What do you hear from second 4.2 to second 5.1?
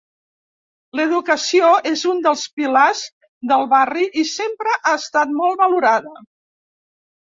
i sempre ha